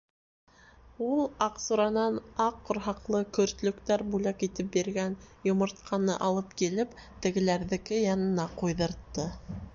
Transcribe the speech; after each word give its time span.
Ул 1.07 1.19
Аҡсуранан 1.47 2.17
Аҡ 2.45 2.57
ҡорһаҡлы 2.69 3.21
көртлөктәр 3.39 4.05
бүләк 4.15 4.47
итеп 4.49 4.73
биргән 4.79 5.19
йомортҡаны 5.51 6.17
алып 6.31 6.57
килеп, 6.63 6.99
тегеләрҙеке 7.27 8.03
янына 8.11 8.49
ҡуйҙыртты. 8.63 9.33